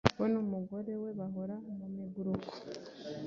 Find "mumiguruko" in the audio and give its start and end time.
1.77-2.53